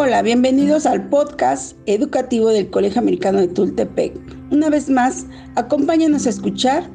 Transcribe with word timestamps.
Hola, 0.00 0.22
bienvenidos 0.22 0.86
al 0.86 1.08
podcast 1.08 1.76
educativo 1.86 2.50
del 2.50 2.70
Colegio 2.70 3.00
Americano 3.00 3.40
de 3.40 3.48
Tultepec. 3.48 4.16
Una 4.52 4.70
vez 4.70 4.88
más, 4.88 5.26
acompáñanos 5.56 6.24
a 6.24 6.30
escuchar 6.30 6.88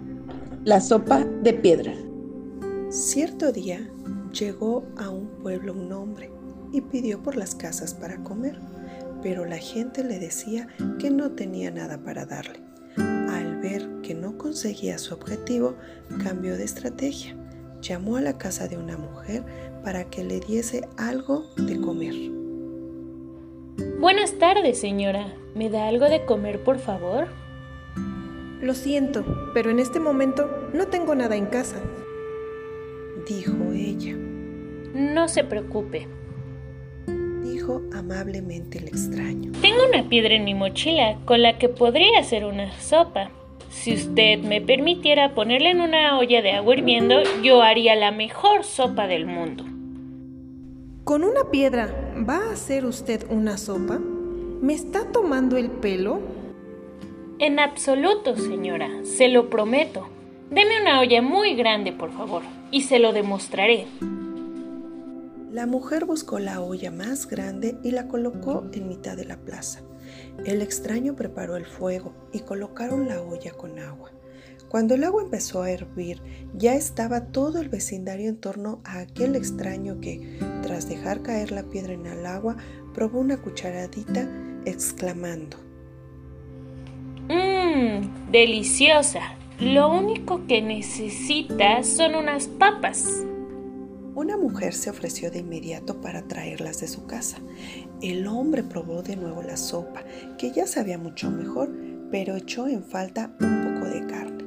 la 0.64 0.80
sopa 0.80 1.26
de 1.26 1.54
piedra. 1.54 1.94
Cierto 2.90 3.52
día 3.52 3.92
llegó 4.32 4.86
a 4.96 5.10
un 5.10 5.28
pueblo 5.44 5.74
un 5.74 5.92
hombre 5.92 6.32
y 6.72 6.80
pidió 6.80 7.22
por 7.22 7.36
las 7.36 7.56
casas 7.56 7.94
para 7.94 8.24
comer, 8.24 8.58
pero 9.22 9.44
la 9.44 9.58
gente 9.58 10.02
le 10.06 10.18
decía 10.18 10.70
que 10.98 11.12
no 11.12 11.32
tenía 11.32 11.72
nada 11.72 12.02
para 12.06 12.26
darle. 12.26 12.62
Al 12.96 13.58
ver 13.60 14.00
que 14.02 14.16
no 14.16 14.38
conseguía 14.38 14.98
su 14.98 15.14
objetivo, 15.14 15.76
cambió 16.24 16.56
de 16.56 16.64
estrategia. 16.64 17.36
Llamó 17.82 18.16
a 18.16 18.22
la 18.22 18.38
casa 18.38 18.70
de 18.70 18.78
una 18.78 18.98
mujer 18.98 19.44
para 19.84 20.06
que 20.06 20.24
le 20.24 20.40
diese 20.40 20.88
algo 20.96 21.44
de 21.58 21.82
comer. 21.82 22.43
Buenas 24.04 24.38
tardes, 24.38 24.82
señora. 24.82 25.28
¿Me 25.56 25.70
da 25.70 25.88
algo 25.88 26.10
de 26.10 26.26
comer, 26.26 26.60
por 26.60 26.78
favor? 26.78 27.30
Lo 28.60 28.74
siento, 28.74 29.24
pero 29.54 29.70
en 29.70 29.80
este 29.80 30.02
momento 30.02 30.70
no 30.74 30.88
tengo 30.88 31.16
nada 31.16 31.38
en 31.38 31.46
casa, 31.46 31.78
dijo 33.26 33.72
ella. 33.72 34.14
No 34.94 35.30
se 35.30 35.46
preocupe, 35.46 36.10
dijo 37.46 37.82
amablemente 37.94 38.80
el 38.80 38.90
extraño. 38.90 39.54
Tengo 39.62 39.88
una 39.88 40.10
piedra 40.10 40.36
en 40.36 40.44
mi 40.44 40.54
mochila 40.54 41.20
con 41.24 41.42
la 41.42 41.58
que 41.58 41.70
podría 41.70 42.20
hacer 42.20 42.44
una 42.44 42.78
sopa. 42.82 43.32
Si 43.70 43.94
usted 43.94 44.40
me 44.40 44.60
permitiera 44.60 45.34
ponerla 45.34 45.70
en 45.70 45.80
una 45.80 46.20
olla 46.20 46.42
de 46.42 46.52
agua 46.52 46.76
hirviendo, 46.76 47.22
yo 47.42 47.62
haría 47.62 47.96
la 47.96 48.12
mejor 48.12 48.66
sopa 48.66 49.08
del 49.08 49.26
mundo. 49.28 49.64
¿Con 51.04 51.26
una 51.26 51.52
piedra 51.52 52.14
va 52.30 52.38
a 52.38 52.54
hacer 52.54 52.86
usted 52.86 53.26
una 53.30 53.58
sopa? 53.58 54.00
¿Me 54.00 54.74
está 54.74 55.12
tomando 55.12 55.58
el 55.58 55.70
pelo? 55.70 56.22
En 57.40 57.60
absoluto, 57.60 58.38
señora, 58.38 58.88
se 59.04 59.28
lo 59.28 59.50
prometo. 59.50 60.08
Deme 60.50 60.82
una 60.82 61.02
olla 61.02 61.22
muy 61.22 61.56
grande, 61.56 61.92
por 61.92 62.14
favor, 62.14 62.44
y 62.72 62.84
se 62.84 63.00
lo 63.00 63.12
demostraré. 63.12 63.86
La 65.52 65.66
mujer 65.66 66.06
buscó 66.06 66.40
la 66.40 66.62
olla 66.62 66.90
más 66.90 67.28
grande 67.28 67.78
y 67.84 67.92
la 67.92 68.08
colocó 68.08 68.64
en 68.72 68.88
mitad 68.88 69.18
de 69.18 69.26
la 69.26 69.36
plaza. 69.36 69.82
El 70.46 70.62
extraño 70.62 71.18
preparó 71.18 71.58
el 71.58 71.66
fuego 71.66 72.14
y 72.32 72.40
colocaron 72.40 73.10
la 73.10 73.22
olla 73.22 73.52
con 73.52 73.78
agua. 73.78 74.12
Cuando 74.74 74.96
el 74.96 75.04
agua 75.04 75.22
empezó 75.22 75.62
a 75.62 75.70
hervir, 75.70 76.20
ya 76.56 76.74
estaba 76.74 77.28
todo 77.28 77.62
el 77.62 77.70
vecindario 77.70 78.28
en 78.28 78.38
torno 78.38 78.82
a 78.84 79.02
aquel 79.02 79.36
extraño 79.36 80.00
que, 80.02 80.40
tras 80.64 80.90
dejar 80.90 81.22
caer 81.22 81.52
la 81.52 81.62
piedra 81.62 81.94
en 81.94 82.08
el 82.08 82.26
agua, 82.26 82.58
probó 82.92 83.20
una 83.20 83.40
cucharadita, 83.40 84.28
exclamando, 84.66 85.58
Mmm, 87.30 88.32
deliciosa. 88.32 89.22
Lo 89.60 89.92
único 89.92 90.48
que 90.48 90.64
necesitas 90.64 91.86
son 91.86 92.16
unas 92.16 92.48
papas. 92.48 93.24
Una 94.16 94.38
mujer 94.38 94.74
se 94.74 94.90
ofreció 94.90 95.30
de 95.30 95.38
inmediato 95.38 96.02
para 96.02 96.24
traerlas 96.24 96.80
de 96.80 96.88
su 96.88 97.06
casa. 97.06 97.38
El 98.02 98.26
hombre 98.26 98.64
probó 98.64 99.04
de 99.04 99.18
nuevo 99.18 99.44
la 99.44 99.56
sopa, 99.56 100.04
que 100.40 100.50
ya 100.50 100.66
sabía 100.66 100.98
mucho 100.98 101.30
mejor, 101.30 101.72
pero 102.10 102.36
echó 102.36 102.68
en 102.68 102.84
falta 102.84 103.36
un 103.40 103.76
poco 103.76 103.86
de 103.86 104.08
carne. 104.08 104.43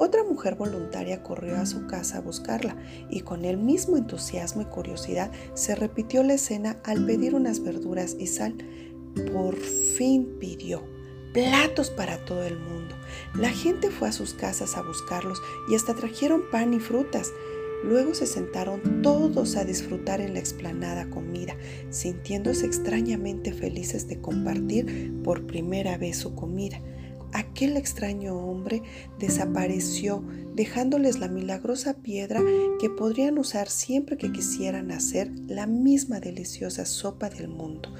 Otra 0.00 0.22
mujer 0.22 0.54
voluntaria 0.54 1.24
corrió 1.24 1.56
a 1.56 1.66
su 1.66 1.88
casa 1.88 2.18
a 2.18 2.20
buscarla 2.20 2.76
y 3.10 3.22
con 3.22 3.44
el 3.44 3.56
mismo 3.56 3.96
entusiasmo 3.96 4.62
y 4.62 4.66
curiosidad 4.66 5.32
se 5.54 5.74
repitió 5.74 6.22
la 6.22 6.34
escena 6.34 6.76
al 6.84 7.04
pedir 7.04 7.34
unas 7.34 7.64
verduras 7.64 8.14
y 8.16 8.28
sal. 8.28 8.54
Por 9.32 9.56
fin 9.56 10.36
pidió 10.38 10.84
platos 11.32 11.90
para 11.90 12.24
todo 12.24 12.44
el 12.44 12.60
mundo. 12.60 12.94
La 13.34 13.50
gente 13.50 13.90
fue 13.90 14.08
a 14.08 14.12
sus 14.12 14.34
casas 14.34 14.76
a 14.76 14.82
buscarlos 14.82 15.42
y 15.68 15.74
hasta 15.74 15.94
trajeron 15.94 16.42
pan 16.52 16.72
y 16.74 16.78
frutas. 16.78 17.32
Luego 17.82 18.14
se 18.14 18.26
sentaron 18.26 19.02
todos 19.02 19.56
a 19.56 19.64
disfrutar 19.64 20.20
en 20.20 20.34
la 20.34 20.38
explanada 20.38 21.10
comida, 21.10 21.56
sintiéndose 21.90 22.66
extrañamente 22.66 23.52
felices 23.52 24.06
de 24.06 24.20
compartir 24.20 25.12
por 25.24 25.44
primera 25.44 25.98
vez 25.98 26.18
su 26.18 26.36
comida. 26.36 26.80
Aquel 27.32 27.76
extraño 27.76 28.36
hombre 28.36 28.82
desapareció, 29.18 30.24
dejándoles 30.54 31.18
la 31.18 31.28
milagrosa 31.28 31.94
piedra 31.94 32.40
que 32.80 32.88
podrían 32.88 33.38
usar 33.38 33.68
siempre 33.68 34.16
que 34.16 34.32
quisieran 34.32 34.90
hacer 34.90 35.30
la 35.46 35.66
misma 35.66 36.20
deliciosa 36.20 36.86
sopa 36.86 37.28
del 37.28 37.48
mundo. 37.48 37.92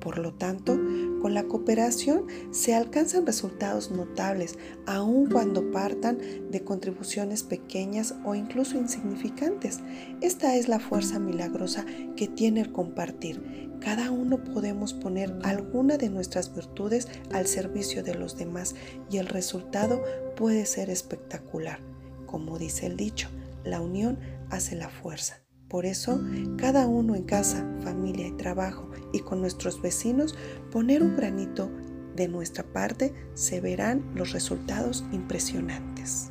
Por 0.00 0.18
lo 0.18 0.34
tanto, 0.34 0.76
con 1.22 1.34
la 1.34 1.44
cooperación 1.44 2.26
se 2.50 2.74
alcanzan 2.74 3.24
resultados 3.24 3.92
notables, 3.92 4.58
aun 4.86 5.30
cuando 5.30 5.70
partan 5.70 6.18
de 6.50 6.64
contribuciones 6.64 7.44
pequeñas 7.44 8.16
o 8.24 8.34
incluso 8.34 8.76
insignificantes. 8.76 9.78
Esta 10.20 10.56
es 10.56 10.66
la 10.66 10.80
fuerza 10.80 11.20
milagrosa 11.20 11.86
que 12.16 12.26
tiene 12.26 12.60
el 12.60 12.72
compartir. 12.72 13.70
Cada 13.80 14.10
uno 14.10 14.42
podemos 14.42 14.94
poner 14.94 15.32
alguna 15.44 15.96
de 15.96 16.10
nuestras 16.10 16.52
virtudes 16.52 17.08
al 17.32 17.46
servicio 17.46 18.02
de 18.02 18.16
los 18.16 18.36
demás 18.36 18.74
y 19.08 19.18
el 19.18 19.28
resultado 19.28 20.02
puede 20.36 20.66
ser 20.66 20.90
espectacular. 20.90 21.78
Como 22.26 22.58
dice 22.58 22.86
el 22.86 22.96
dicho, 22.96 23.28
la 23.64 23.80
unión 23.80 24.18
hace 24.50 24.74
la 24.74 24.88
fuerza. 24.88 25.41
Por 25.72 25.86
eso, 25.86 26.20
cada 26.58 26.86
uno 26.86 27.16
en 27.16 27.24
casa, 27.24 27.66
familia 27.82 28.26
y 28.26 28.32
trabajo 28.32 28.90
y 29.10 29.20
con 29.20 29.40
nuestros 29.40 29.80
vecinos, 29.80 30.36
poner 30.70 31.02
un 31.02 31.16
granito 31.16 31.70
de 32.14 32.28
nuestra 32.28 32.62
parte, 32.62 33.14
se 33.32 33.62
verán 33.62 34.04
los 34.14 34.32
resultados 34.32 35.02
impresionantes. 35.12 36.30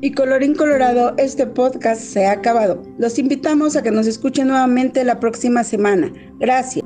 Y 0.00 0.10
colorín 0.10 0.56
colorado, 0.56 1.14
este 1.16 1.46
podcast 1.46 2.02
se 2.02 2.26
ha 2.26 2.32
acabado. 2.32 2.82
Los 2.98 3.20
invitamos 3.20 3.76
a 3.76 3.84
que 3.84 3.92
nos 3.92 4.08
escuchen 4.08 4.48
nuevamente 4.48 5.04
la 5.04 5.20
próxima 5.20 5.62
semana. 5.62 6.12
Gracias. 6.40 6.84